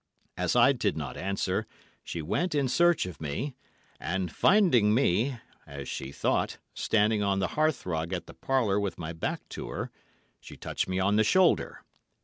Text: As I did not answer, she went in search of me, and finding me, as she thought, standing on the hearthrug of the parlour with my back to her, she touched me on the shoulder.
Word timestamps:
As 0.35 0.55
I 0.55 0.71
did 0.71 0.97
not 0.97 1.15
answer, 1.15 1.67
she 2.03 2.23
went 2.23 2.55
in 2.55 2.67
search 2.67 3.05
of 3.05 3.21
me, 3.21 3.53
and 3.99 4.31
finding 4.31 4.95
me, 4.95 5.37
as 5.67 5.87
she 5.87 6.11
thought, 6.11 6.57
standing 6.73 7.21
on 7.21 7.37
the 7.37 7.49
hearthrug 7.49 8.11
of 8.11 8.25
the 8.25 8.33
parlour 8.33 8.79
with 8.79 8.97
my 8.97 9.13
back 9.13 9.47
to 9.49 9.69
her, 9.69 9.91
she 10.39 10.57
touched 10.57 10.87
me 10.89 10.99
on 10.99 11.17
the 11.17 11.23
shoulder. 11.23 11.83